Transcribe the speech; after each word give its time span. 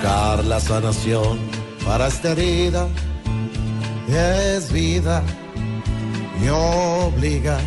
Buscar 0.00 0.44
la 0.44 0.60
sanación 0.60 1.40
para 1.84 2.06
esta 2.06 2.30
herida 2.30 2.86
es 4.06 4.72
vida 4.72 5.24
y 6.40 6.48
obliga 6.50 7.58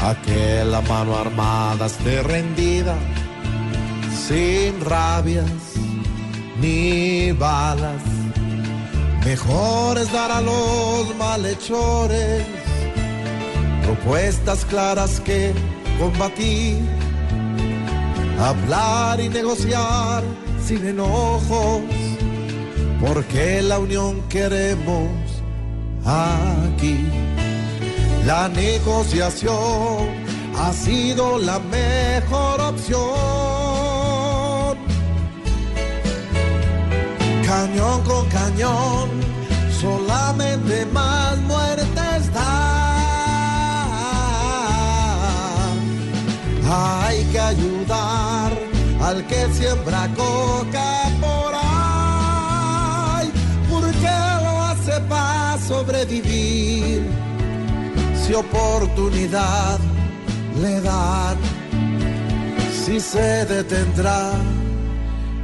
a 0.00 0.14
que 0.22 0.64
la 0.64 0.80
mano 0.82 1.16
armada 1.16 1.86
esté 1.86 2.22
rendida, 2.22 2.94
sin 4.28 4.80
rabias 4.84 5.50
ni 6.60 7.32
balas. 7.32 8.02
Mejor 9.24 9.98
es 9.98 10.12
dar 10.12 10.30
a 10.30 10.40
los 10.40 11.12
malhechores 11.16 12.46
propuestas 13.82 14.64
claras 14.64 15.18
que 15.18 15.52
combatir, 15.98 16.78
hablar 18.48 19.20
y 19.20 19.28
negociar 19.28 20.22
sin 20.62 20.86
enojos, 20.86 21.80
porque 23.00 23.62
la 23.62 23.78
unión 23.78 24.22
queremos 24.28 25.08
aquí. 26.04 26.98
La 28.26 28.48
negociación 28.48 30.08
ha 30.58 30.72
sido 30.72 31.38
la 31.38 31.58
mejor 31.58 32.60
opción. 32.60 33.04
Cañón 37.46 38.02
con 38.02 38.28
cañón, 38.28 39.08
al 49.14 49.26
que 49.26 49.46
siembra 49.52 50.08
coca 50.16 50.90
por 51.20 51.52
ahí, 51.54 53.30
porque 53.70 54.14
lo 54.44 54.62
hace 54.62 55.00
para 55.08 55.58
sobrevivir 55.58 57.02
si 58.20 58.34
oportunidad 58.34 59.78
le 60.60 60.80
dan, 60.80 61.36
si 62.84 62.98
se 62.98 63.44
detendrá, 63.46 64.32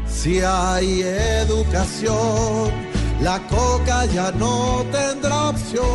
si 0.08 0.40
hay 0.40 1.02
educación, 1.42 2.70
la 3.20 3.38
coca 3.48 4.06
ya 4.06 4.32
no 4.32 4.84
tendrá 4.90 5.50
opción. 5.50 5.90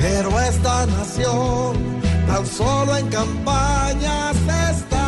Pero 0.00 0.40
esta 0.40 0.86
nación 0.86 1.96
tan 2.26 2.46
solo 2.46 2.96
en 2.96 3.08
campañas 3.08 4.36
está. 4.70 5.06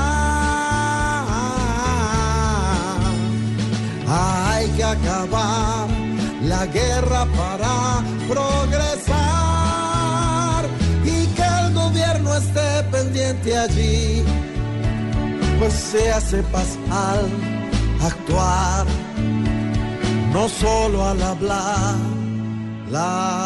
Hay 4.08 4.68
que 4.76 4.84
acabar 4.84 5.88
la 6.42 6.66
guerra 6.66 7.26
para 7.36 8.02
progresar 8.28 9.18
y 11.04 11.26
que 11.36 11.42
el 11.42 11.74
gobierno 11.74 12.34
esté 12.36 12.82
pendiente 12.90 13.58
allí, 13.58 14.24
pues 15.58 15.72
se 15.74 16.12
hace 16.12 16.42
pasar, 16.44 17.24
actuar, 18.02 18.86
no 20.32 20.48
solo 20.48 21.04
al 21.04 21.22
hablar. 21.22 21.96
La, 22.90 23.00
la, 23.00 23.28
la, 23.30 23.37